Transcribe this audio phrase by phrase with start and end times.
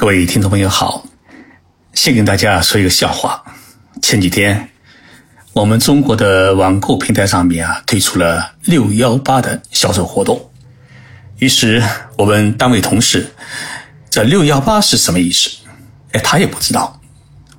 [0.00, 1.04] 各位听众朋友好，
[1.92, 3.42] 先跟大家说一个笑话。
[4.00, 4.70] 前几天，
[5.52, 10.52] 我们中国的网购平台上面啊推出了六幺八的销售活动，
[11.38, 11.82] 于是
[12.16, 13.28] 我们单位同事
[14.08, 15.50] 这六幺八是什么意思？
[16.12, 17.00] 哎，他也不知道。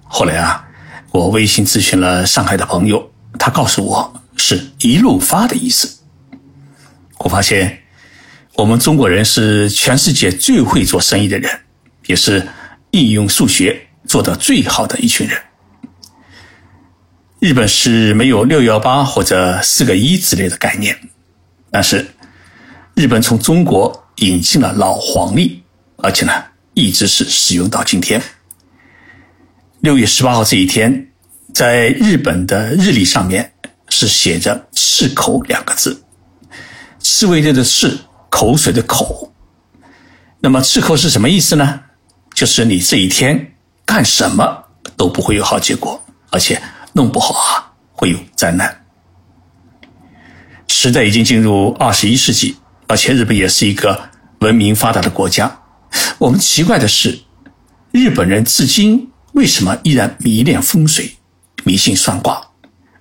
[0.05, 0.65] 后来啊，
[1.11, 5.99] 我微信咨询了上海的朋友，他告诉我是一路发的意思。
[7.17, 7.79] 我发现，
[8.55, 11.51] 我们中国人是全世界最会做生意的人。
[12.09, 12.45] 也是
[12.89, 15.39] 应用数学做的最好的一群人。
[17.39, 20.97] 日本是没有六幺八或者四个一之类的概念，
[21.69, 22.03] 但是
[22.95, 25.61] 日本从中国引进了老黄历，
[25.97, 26.33] 而且呢
[26.73, 28.19] 一直是使用到今天。
[29.81, 31.11] 六月十八号这一天，
[31.53, 33.53] 在日本的日历上面
[33.89, 36.03] 是写着“赤口”两个字，
[36.99, 37.99] 刺猬类的刺，
[38.31, 39.31] 口水的口。
[40.39, 41.81] 那么“赤口”是什么意思呢？
[42.39, 43.53] 就是你这一天
[43.85, 44.63] 干什么
[44.95, 46.57] 都不会有好结果，而且
[46.93, 48.85] 弄不好啊会有灾难。
[50.69, 52.55] 时代已经进入二十一世纪，
[52.87, 54.09] 而且日本也是一个
[54.39, 55.53] 文明发达的国家。
[56.17, 57.19] 我们奇怪的是，
[57.91, 61.13] 日本人至今为什么依然迷恋风水、
[61.65, 62.41] 迷信算卦，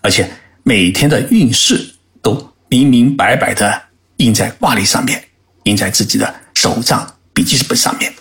[0.01, 0.29] 而且
[0.65, 3.81] 每天的运势都明明白白的
[4.17, 5.23] 印在卦历上面，
[5.63, 8.13] 印在自己的手账笔记本上面。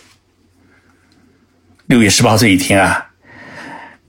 [1.87, 3.11] 六月十八这一天啊，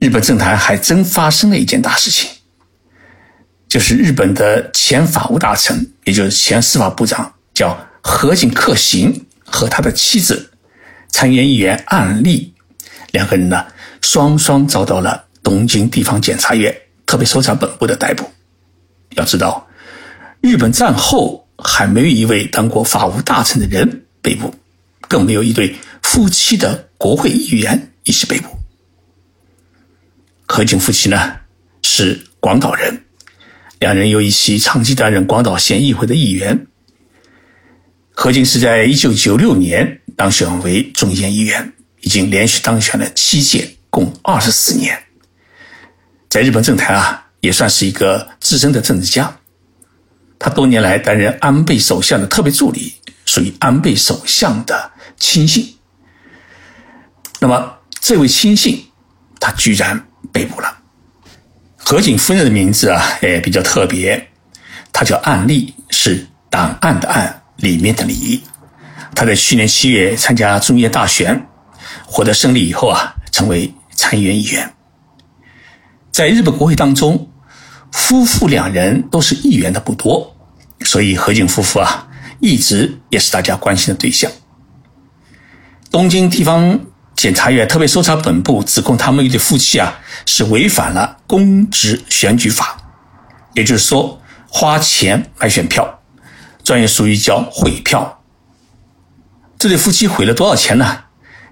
[0.01, 2.29] 日本政坛还真发生了一件大事情，
[3.69, 10.51] 就是日本的前法务大臣，也就是前司法部长，叫河井克行和他的妻子
[11.11, 12.53] 参议员岸利，
[13.13, 13.65] 两个人呢
[14.03, 18.29] 双双遭到了东京地方检察院特别搜查本部的逮捕。
[19.11, 19.69] 要知道，
[20.41, 24.53] 日本战后还没有一位当过法务大臣的人被捕，
[25.03, 26.88] 更没有一对夫妻的。
[26.99, 28.59] 国会议员一起被捕。
[30.47, 31.37] 河井夫妻呢
[31.83, 33.05] 是广岛人，
[33.79, 36.67] 两人又一起长期担任广岛县议会的议员。
[38.11, 45.01] 河井是在一九九六年当选为众议院议员，已经连续当选了七届，共二十四年。
[46.29, 49.39] 在日本政坛啊，也算是一个资深的政治家。
[50.37, 52.93] 他多年来担任安倍首相的特别助理，
[53.25, 55.78] 属于安倍首相的亲信。
[57.41, 58.85] 那么，这位亲信，
[59.39, 60.77] 他居然被捕了。
[61.77, 64.29] 河井夫人的名字啊，也比较特别，
[64.93, 68.43] 她叫案例，是档案的案里面的里。
[69.15, 71.47] 她在去年七月参加中业大选，
[72.05, 74.75] 获得胜利以后啊，成为参议院议员。
[76.11, 77.31] 在日本国会当中，
[77.93, 80.37] 夫妇两人都是议员的不多，
[80.81, 82.09] 所以河井夫妇啊，
[82.41, 84.29] 一直也是大家关心的对象。
[85.93, 86.81] 东京地方。
[87.19, 92.81] 检察院特别搜查本部指控他们一对夫妻啊是违反了公职选举法，
[93.55, 96.01] 也就是说花钱买选票，
[96.63, 98.23] 专业术语叫毁票。
[99.59, 101.07] 这对夫妻毁了多少钱呢？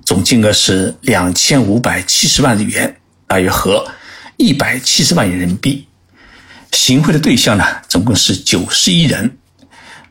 [0.05, 3.88] 总金额是两千五百七十万日元，大约合
[4.37, 5.88] 一百七十万元人民币。
[6.71, 9.37] 行贿的对象呢，总共是九十一人，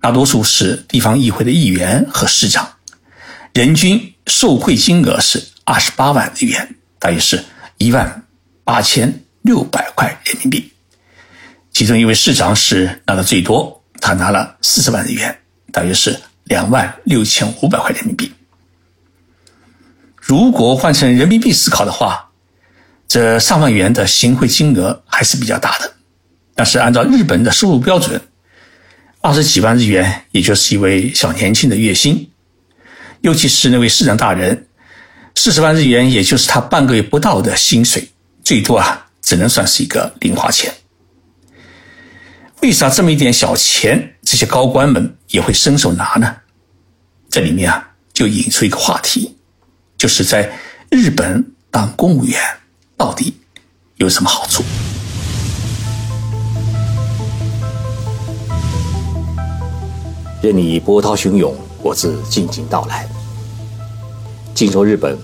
[0.02, 2.74] 大多数是地方议会的议员和市长。
[3.54, 7.44] 人均受贿金额是二十八万日元，大约是
[7.78, 8.25] 一万
[8.63, 10.72] 八千六百块人民币。
[11.72, 15.38] 其中一位市长是拿的最多，他拿了四十万日元，
[15.72, 18.31] 大约是两万六千五百块人民币。
[20.16, 22.31] 如果换成人民币思考的话，
[23.08, 25.94] 这上万元的行贿金额还是比较大的。
[26.56, 28.19] 但是按照日本的收入标准，
[29.22, 32.31] 二十几万日元也就是一位小年轻的月薪。
[33.25, 34.68] 尤其是那位市长大人，
[35.34, 38.08] 四十万日元也就是他半个月不到的薪水，
[38.44, 40.72] 最多啊只能算是一个零花钱。
[42.62, 46.35] 为啥这么一点小钱，这些高官们也会伸手拿呢？
[47.28, 49.35] 这里面啊就引出一个话题，
[49.97, 50.47] 就是在
[50.91, 52.40] 日本当公务员
[52.96, 53.35] 到底
[53.96, 54.64] 有什么好处？
[60.44, 63.09] 任你波涛汹涌，我自静静到来。
[64.55, 65.17] 进入日本，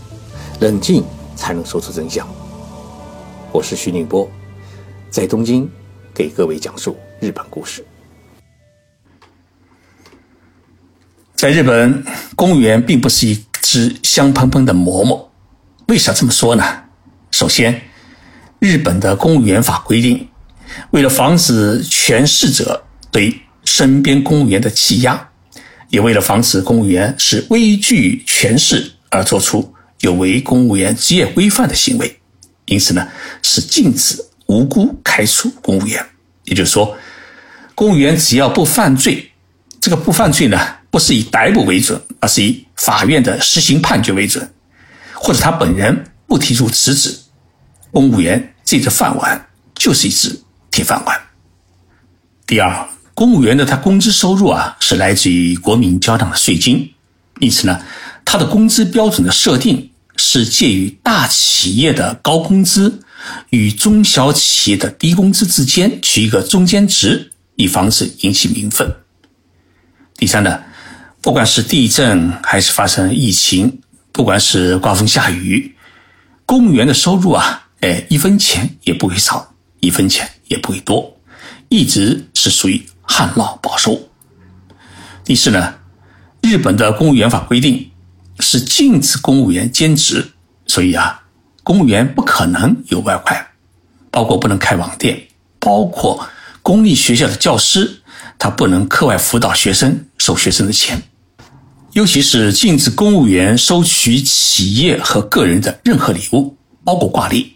[0.60, 1.02] 冷静
[1.38, 2.28] 才能说出真相。
[3.54, 4.30] 我是徐宁波，
[5.10, 5.68] 在东京
[6.14, 7.84] 给各位讲述日本故事。
[11.34, 12.04] 在日本，
[12.36, 15.32] 公务员并不是一只香喷喷的馍馍。
[15.88, 16.84] 为啥这么说呢？
[17.32, 17.82] 首先，
[18.60, 20.28] 日本的公务员法规定，
[20.90, 23.34] 为了防止权势者对
[23.64, 25.30] 身边公务员的欺压，
[25.88, 28.92] 也为了防止公务员是畏惧权势。
[29.12, 32.20] 而做出有违公务员职业规范的行为，
[32.66, 33.08] 因此呢，
[33.44, 36.04] 是禁止无辜开除公务员。
[36.46, 36.98] 也就是说，
[37.76, 39.32] 公务员只要不犯罪，
[39.80, 40.58] 这个不犯罪呢，
[40.90, 44.52] 不是以逮捕为准，而是以法院的实行判决为准，
[45.14, 47.16] 或者他本人不提出辞职，
[47.92, 50.42] 公务员这只饭碗就是一只
[50.72, 51.20] 铁饭碗。
[52.48, 56.94] 第二，公务员的他工资收入啊，是来自于国民交纳的税金，
[57.40, 57.80] 因此呢，
[58.26, 63.02] 他的工资标准的设定是介于大企业的高工资
[63.50, 68.90] 与中小企业的低工资之间取一个中间值，以防止引起民愤。
[70.18, 70.64] 第三呢，
[71.22, 73.80] 不管是地震还是发生疫情，
[74.12, 75.76] 不管是刮风下雨，
[76.46, 81.18] 公务员的收入啊，哎，一分钱也不会少，一分钱也不会多。
[81.70, 84.10] 一直是属于旱涝保收。
[85.24, 85.76] 第四呢，
[86.42, 87.91] 日本的公务员法规定
[88.42, 90.32] 是禁止公务员兼职，
[90.66, 91.22] 所以啊，
[91.64, 93.48] 公务员不可能有外快，
[94.10, 95.22] 包括不能开网店，
[95.60, 96.28] 包括
[96.62, 98.02] 公立学校的教师
[98.38, 101.02] 他不能课外辅导学生收学生的钱，
[101.94, 107.56] 尤其是禁止公务员收取企业和个人的任何礼物，包括挂历。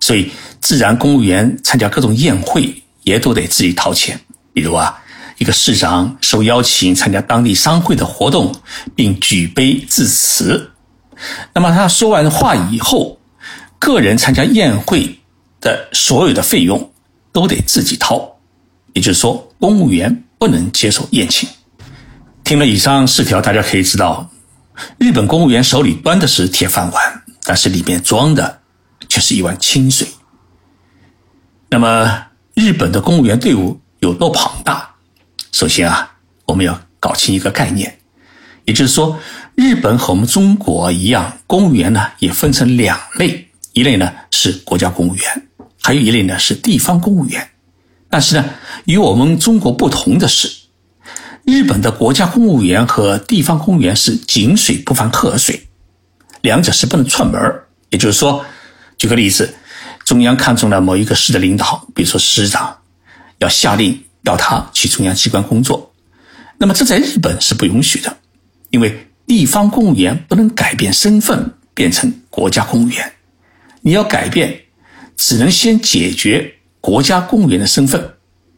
[0.00, 0.30] 所以，
[0.60, 2.80] 自然公务员参加各种宴会。
[3.04, 4.18] 也都得自己掏钱。
[4.54, 4.98] 比如啊，
[5.38, 8.54] 一个市长受邀请参加当地商会的活动，
[8.94, 10.70] 并举杯致辞，
[11.52, 13.18] 那么他说完话以后，
[13.78, 15.18] 个人参加宴会
[15.60, 16.92] 的所有的费用
[17.32, 18.36] 都得自己掏。
[18.92, 21.48] 也就是说，公务员不能接受宴请。
[22.44, 24.30] 听了以上四条，大家可以知道，
[24.98, 28.60] 日本公务员手里端的是铁饭碗，但是里面装的
[29.08, 30.06] 却是一碗清水。
[31.68, 32.26] 那么。
[32.56, 34.93] 日本的公务员队伍有多庞大？
[35.54, 36.10] 首先啊，
[36.46, 37.96] 我们要搞清一个概念，
[38.64, 39.16] 也就是说，
[39.54, 45.48] 日本和我们中国一样，公务员呢也分成两类，一类呢是国家公务员，
[45.80, 47.50] 还有一类呢是地方公务员。
[48.10, 48.44] 但是呢，
[48.86, 50.50] 与我们中国不同的是，
[51.44, 55.68] 日本的国家公务员和地方公务员是井水不犯河水，
[56.40, 57.40] 两者是不能串门
[57.90, 58.44] 也就是说，
[58.98, 59.54] 举个例子。
[60.04, 62.76] 中央看中了某一个市的领导，比如说市长，
[63.38, 65.92] 要下令要他去中央机关工作，
[66.58, 68.16] 那么这在日本是不允许的，
[68.70, 73.12] 因为地方公务员不能改变身份变成国家公务员，
[73.82, 74.62] 你要改变，
[75.16, 78.14] 只能先解决国家公务员的身份。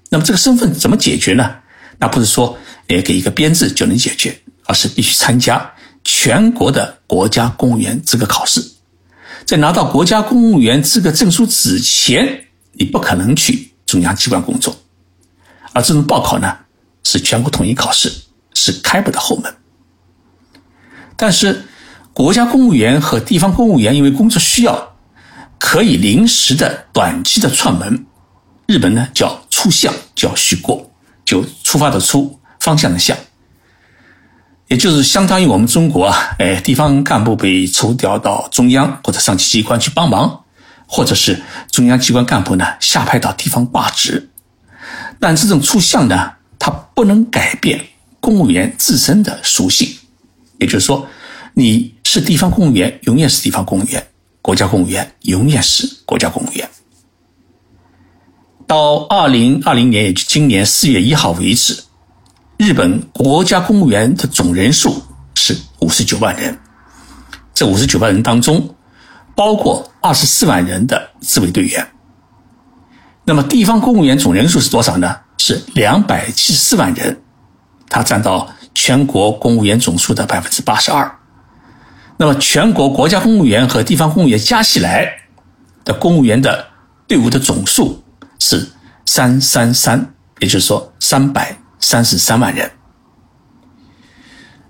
[0.09, 1.57] 那么这个身份怎么解决呢？
[1.99, 2.57] 那不是说
[2.89, 5.73] 诶给一个编制就能解决，而是必须参加
[6.05, 8.65] 全国的国家公务员资格考试。
[9.45, 14.77] 在拿到国家公务员资格证书之前，你不可能去中央机关工作，
[15.76, 16.56] 而这种报考呢
[17.05, 18.11] 是全国统一考试，
[18.55, 19.55] 是开不得后门。
[21.19, 21.67] 但是，
[22.14, 24.96] 国家公务员和地方公务员因为工作需要，
[25.58, 28.06] 可以临时的、短期的串门。
[28.67, 30.90] 日本呢叫出向，叫虚过，
[31.26, 33.14] 就出发的出，方向的向。
[34.69, 40.44] 也就是相当于我们中国啊，哎，地方干部被抽调到中央或者上级机关去帮忙，
[40.87, 44.31] 或者是中央机关干部呢下派到地方挂职。
[45.19, 47.84] 但这种出向呢，它不能改变
[48.20, 49.88] 公务员自身的属性。
[50.58, 51.06] 也就是说，
[51.54, 54.00] 你是地方公务员，永远是地方公务员；
[54.43, 56.69] 国家公务员永远是国家公务员。
[58.67, 61.84] 到二零二零年，也就今年四月一号为止。
[62.56, 65.03] 日本国家公务员的总人数
[65.34, 66.58] 是五十九万人，
[67.55, 68.74] 这五十九万人当中，
[69.34, 71.86] 包括二十四万人的自卫队员。
[73.27, 75.15] 那么地方公务员总人数是多少呢？
[75.37, 77.21] 是两百七十四万人，
[77.91, 81.19] 它占到全国公务员总数的百分之八十二。
[82.17, 85.13] 那么全国国家公务员和地方公务员加起来
[85.85, 86.65] 的公务员的
[87.06, 88.03] 队伍的总数
[88.39, 88.67] 是
[89.05, 91.55] 三三三，也就是说三百。
[91.79, 92.69] 三十三万人，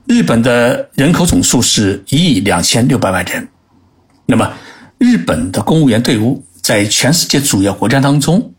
[0.07, 3.49] 日本的人口总数是一亿两千六百万人。
[4.27, 4.53] 那么，
[4.99, 8.53] 日本的公务员队伍在全世界主要国家当中，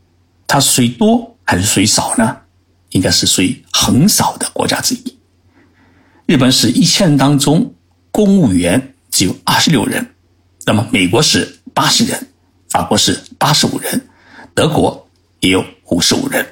[0.47, 2.37] 它属于多还是属于少呢？
[2.91, 5.17] 应该是属于很少的国家之一。
[6.25, 7.75] 日本是一千人当中，
[8.09, 10.09] 公务员只有二十六人。
[10.65, 12.17] 那么，美国是八十人，
[12.69, 14.07] 法国是八十五人，
[14.53, 15.05] 德国
[15.41, 16.47] 也有五十五人。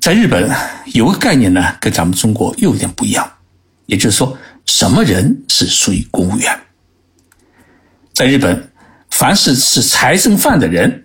[0.00, 0.50] 在日本
[0.86, 3.32] 有个概念呢，跟咱们中国又有点不一样，
[3.86, 6.60] 也就是说，什么人是属于公务员？
[8.12, 8.69] 在日本，
[9.20, 11.04] 凡是吃财政饭的人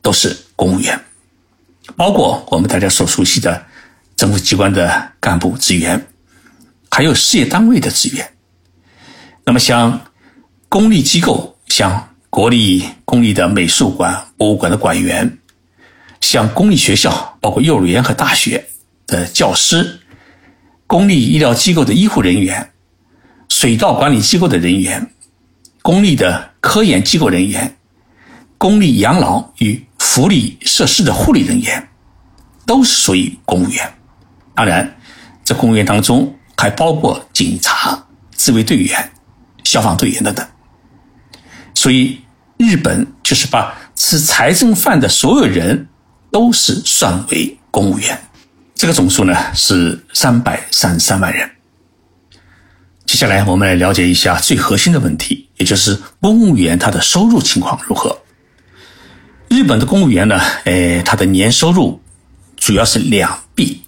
[0.00, 1.00] 都是公务员，
[1.94, 3.64] 包括我们大家所熟悉的
[4.16, 6.04] 政府机关的干部职员，
[6.90, 8.28] 还有事业单位的职员。
[9.44, 10.08] 那么像
[10.68, 15.38] 公立机构，像国立公立的美术馆、博物馆的馆员，
[16.20, 18.66] 像公立学校，包括幼儿园和大学
[19.06, 20.00] 的教师，
[20.88, 22.72] 公立医疗机构的医护人员，
[23.48, 25.12] 水稻管理机构的人员，
[25.80, 27.76] 公立的科研机构人员，
[28.56, 31.88] 公立养老与福利设施的护理人员，
[32.64, 33.92] 都是属于公务员。
[34.54, 34.96] 当然，
[35.44, 38.00] 这公务员当中还包括警察、
[38.30, 39.12] 自卫队员、
[39.64, 40.46] 消防队员等等。
[41.74, 42.20] 所以，
[42.56, 45.88] 日本就是把吃财政饭的所有人
[46.30, 48.16] 都是算为公务员。
[48.76, 51.50] 这个总数呢是三百三十三万人。
[53.04, 58.18] 接下来，我们来了解一下最核心的问题，也就是公务员他的收入情况如何。
[59.48, 62.00] 日本的公务员呢，呃，他的年收入
[62.56, 63.82] 主要是两笔，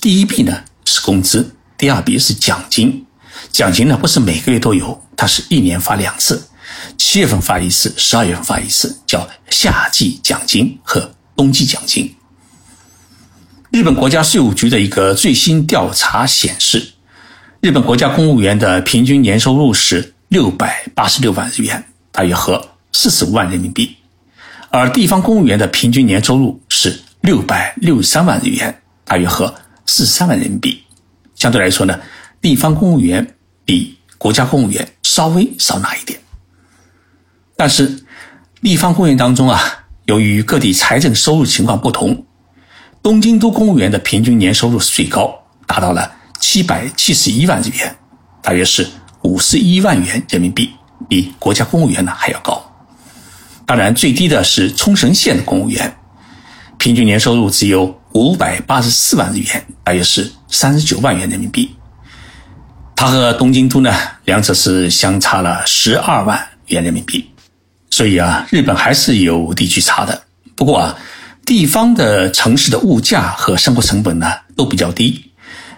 [0.00, 3.04] 第一笔呢是工资，第二笔是奖金。
[3.50, 6.48] 奖金呢不是每个月都有，它是一年发两次。
[6.96, 12.14] 七月份发一次，十二月份发一次，叫夏季奖金和冬季奖金。
[13.70, 16.92] 日本国家税务局的一个最新调查显示，
[17.62, 23.86] 日本国家公务员的平均年收入是六百八十六万日元，大约合四十五万人民币；
[24.70, 29.54] 而地方公务员的平均年收入是六百六十三万日元，大约合
[29.86, 30.82] 四十三万人民币。
[31.36, 32.00] 相对来说呢，
[32.40, 33.24] 地方公务员
[33.64, 36.18] 比国家公务员稍微少拿一点。
[37.54, 38.04] 但是，
[38.60, 39.60] 地方公务员当中啊，
[40.06, 42.26] 由于各地财政收入情况不同，
[43.04, 45.32] 东京都公务员的平均年收入是最高，
[45.68, 47.96] 达到了七百七十一万日元，
[48.42, 48.84] 大约是
[49.22, 50.68] 五十一万元人民币，
[51.08, 52.60] 比国家公务员呢还要高。
[53.64, 55.96] 当然，最低的是冲绳县的公务员，
[56.78, 61.72] 平均年收入只有五百八十四万日元，大约是三十九万元人民币。
[62.96, 67.24] 它和东京都呢，两者是相差了十二万元人民币。
[67.88, 70.20] 所以啊，日本还是有地区差的。
[70.56, 70.98] 不过啊，
[71.46, 75.30] 地方的城市的物价和生活成本呢都比较低，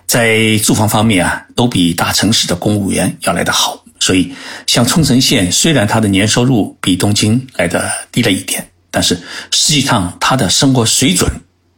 [0.07, 3.85] 在住房方面啊，都比大城市的公务员要来得好。
[4.01, 4.33] 所以，
[4.67, 9.15] 像冲绳县，虽然它的年收入比东京来的低了一点，但是
[9.51, 11.31] 实际上它的生活水准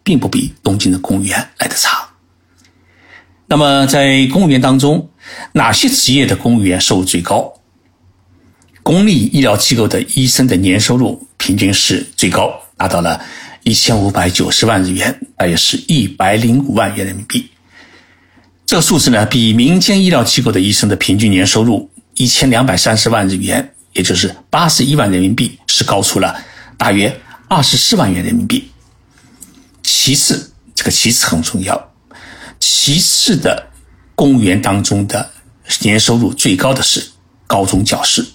[0.02, 2.08] 并不比东京的公务员来的差。
[3.46, 5.08] 那么，在公务员当中，
[5.52, 7.52] 哪些职业的公务员收入最高？
[8.82, 13.20] 公立医疗机构的医生的年收入平均是最高，达到了
[13.62, 17.48] 一千五百九十万日元，大约是一百零五万元人民币。
[18.66, 26.36] 这个数字呢，比民间医疗机构的医生的平均年收入一千两百三十万日元，也就是八十一万人民币，是高出了
[26.76, 28.68] 大约二十四万元人民币。
[29.84, 31.92] 其次，这个其次很重要，
[32.58, 33.68] 其次的
[34.16, 35.30] 公务员当中的
[35.82, 37.10] 年收入最高的是
[37.46, 38.26] 高中教师。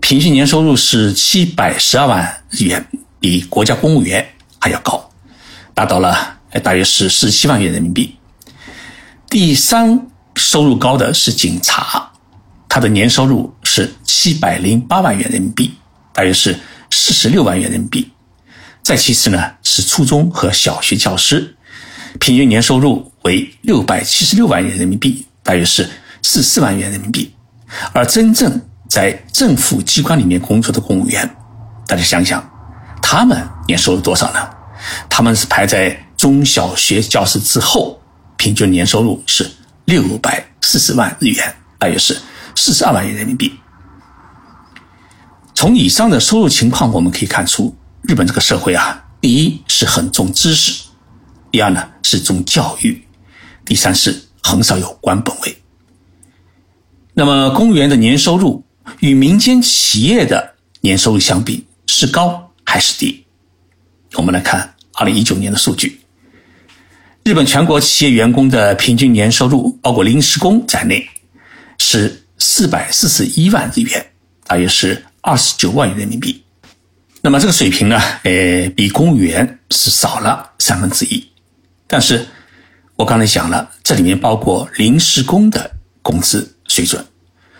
[0.00, 2.86] 平均年收入是七百十二万日元，
[3.20, 4.26] 比国家公务员
[4.58, 5.10] 还要高，
[5.74, 8.16] 达到了大约是四十七万元人民币。
[9.34, 12.08] 第三收入高的是警察，
[12.68, 15.74] 他的年收入是七百零八万元人民币，
[16.12, 16.56] 大约是
[16.92, 18.08] 四十六万元人民币。
[18.84, 21.56] 再其次呢是初中和小学教师，
[22.20, 25.90] 平均年收入为六百七十六万元人民币，大约是
[26.22, 27.34] 四四万元人民币。
[27.92, 31.28] 而真正在政府机关里面工作的公务员，
[31.88, 32.48] 大家想想，
[33.02, 34.48] 他们年收入多少呢？
[35.10, 38.00] 他们是排在中小学教师之后，
[38.44, 39.50] 平均年收入是
[39.86, 42.14] 六百四十万日元，大约是
[42.54, 43.50] 四十二万元人民币。
[45.54, 50.84] 从以上的收入情况，我们可以看出，日本这个社会啊，第一是很重知识，
[51.50, 53.02] 第二呢是重教育，
[53.64, 55.56] 第三是很少有官本位。
[57.14, 58.62] 那么，公务员的年收入。
[59.00, 63.24] 与民间企业的年收入相比，是高还是低？
[64.16, 66.03] 我们来看二零一九年的数据。
[67.24, 71.08] 日本全国企业员工的平均年收入，包括临时工在内，
[71.78, 74.06] 是四百四十一万日元，
[74.46, 76.44] 大约是二十九万元人民币。
[77.22, 81.26] 那么这个水平呢，呃，比公务员是少了三分之一。
[81.86, 82.26] 但是，
[82.94, 85.70] 我刚才讲了，这里面包括临时工的
[86.02, 87.02] 工资水准，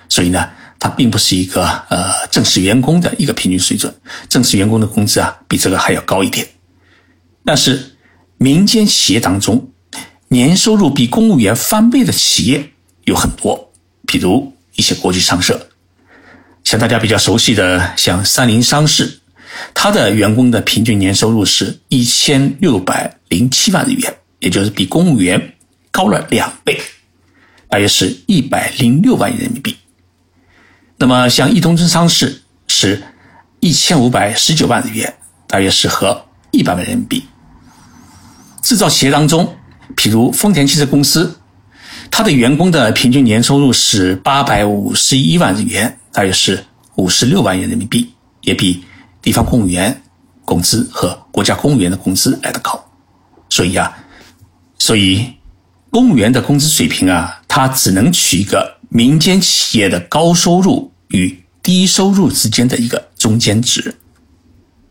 [0.09, 0.51] 所以呢。
[0.77, 3.95] 它并不是一个呃正式员工的一个平均水准，
[4.29, 6.47] 正式员工的工资啊比这个还要高一点。
[7.43, 7.94] 但是
[8.45, 9.71] 民间企业当中，
[10.29, 12.73] 年收入比公务员翻倍的企业
[13.05, 13.73] 有很多，
[14.07, 15.71] 比如一些国际商社，
[16.63, 19.19] 像大家比较熟悉的像三菱商事，
[19.73, 25.55] 它的员工的平均年收入是一千六百零七万日元，也就是比公务员
[25.91, 26.79] 高了两倍，
[27.71, 29.75] 大约是一百零六万人民币。
[30.99, 33.03] 那么像易东真商事是
[33.61, 35.15] 一千五百十九万日元，
[35.47, 37.25] 大约是合一百万人民币。
[38.65, 39.55] 制造企业当中，
[39.95, 41.39] 譬如丰田汽车公司，
[42.11, 48.83] 它的员工的平均年收入是八百五十一万日元，大约是五十六万元人民币，也比
[49.21, 50.03] 地方公务员
[50.47, 52.83] 工资和国家公务员的工资来得高。
[53.51, 53.95] 所以啊，
[54.79, 55.31] 所以
[55.91, 63.95] 公务员的工资水平啊，它只能取一个民间企业的高收入与低收入之间的一个中间值。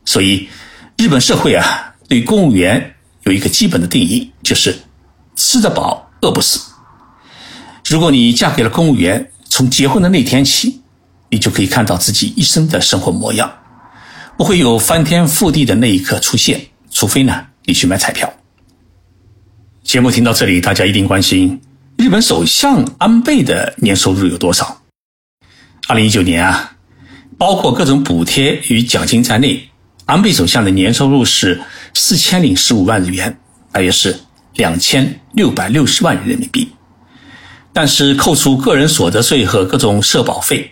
[0.05, 0.47] 所以，
[0.95, 2.92] 日本社会啊，对公务员。
[3.25, 4.77] 有一个基本的定义，就是
[5.35, 6.59] 吃得饱，饿不死。
[7.89, 10.81] 如果你嫁给了公务员，从结婚的那天起，
[11.29, 13.51] 你就可以看到自己一生的生活模样，
[14.37, 16.59] 不会有翻天覆地的那一刻出现，
[16.91, 18.31] 除非呢，你去买彩票。
[19.83, 21.61] 节目听到这里，大家一定关心
[21.97, 24.81] 日本首相安倍的年收入有多少？
[25.87, 26.75] 二零一九年啊，
[27.37, 29.69] 包括各种补贴与奖金在内。
[30.05, 31.61] 安倍首相的年收入是
[31.93, 33.37] 四千零十五万日元，
[33.71, 34.19] 大约是
[34.55, 36.69] 两千六百六十万元人民币。
[37.71, 40.71] 但是扣除个人所得税和各种社保费，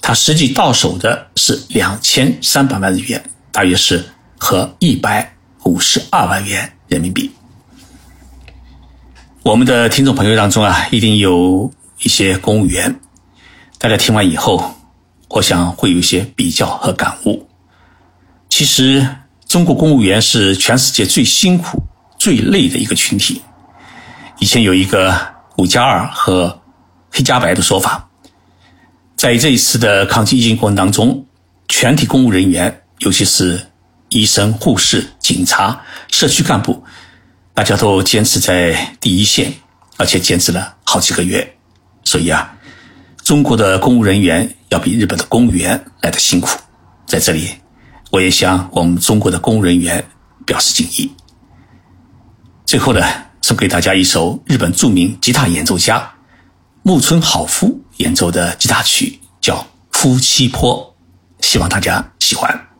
[0.00, 4.04] 他实际到手的是两千三百万日元，大约是
[4.38, 7.30] 和一百五十二万元人民币。
[9.44, 13.00] 我们的听众朋友当中啊，一定有一些公务员，
[13.78, 14.74] 大家听完以后，
[15.28, 17.48] 我想会有一些比较和感悟。
[18.48, 19.06] 其实，
[19.52, 21.78] 中国公务员是全世界最辛苦、
[22.18, 23.42] 最累的一个群体。
[24.38, 25.14] 以前有一个
[25.58, 26.58] “五加二”和
[27.12, 28.08] “黑加白”的说法。
[29.14, 31.22] 在这一次的抗击疫情过程当中，
[31.68, 33.60] 全体公务人员，尤其是
[34.08, 35.78] 医生、护士、警察、
[36.08, 36.82] 社区干部，
[37.52, 39.52] 大家都坚持在第一线，
[39.98, 41.46] 而且坚持了好几个月。
[42.04, 42.50] 所以啊，
[43.22, 46.58] 中国的公务人员要比日本的公务员来的辛苦。
[47.04, 47.50] 在这里。
[48.12, 50.06] 我也向我们中国的公务人员
[50.44, 51.10] 表示敬意。
[52.66, 53.00] 最后呢，
[53.40, 56.12] 送给大家一首日本著名吉他演奏家
[56.82, 59.56] 木村好夫演奏的吉他曲，叫
[59.90, 60.94] 《夫妻坡》，
[61.46, 62.71] 希望大家喜欢。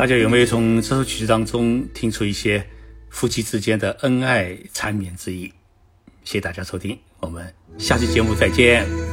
[0.00, 2.66] 大家有没有从这首曲子当中听出一些
[3.10, 5.52] 夫妻之间的恩爱缠绵之意？
[6.24, 9.09] 谢谢大家收听，我们下期节目再见。